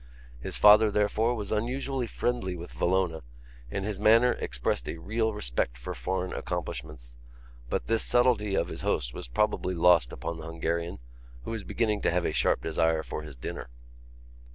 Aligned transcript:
His 0.39 0.57
father, 0.57 0.89
therefore, 0.89 1.35
was 1.35 1.51
unusually 1.51 2.07
friendly 2.07 2.55
with 2.55 2.71
Villona 2.73 3.21
and 3.69 3.85
his 3.85 3.99
manner 3.99 4.31
expressed 4.33 4.89
a 4.89 4.97
real 4.97 5.31
respect 5.31 5.77
for 5.77 5.93
foreign 5.93 6.33
accomplishments; 6.33 7.17
but 7.69 7.85
this 7.85 8.01
subtlety 8.03 8.55
of 8.55 8.69
his 8.69 8.81
host 8.81 9.13
was 9.13 9.27
probably 9.27 9.75
lost 9.75 10.11
upon 10.11 10.37
the 10.39 10.45
Hungarian, 10.47 10.97
who 11.43 11.51
was 11.51 11.63
beginning 11.63 12.01
to 12.01 12.09
have 12.09 12.25
a 12.25 12.31
sharp 12.33 12.63
desire 12.63 13.03
for 13.03 13.21
his 13.21 13.35
dinner. 13.35 13.69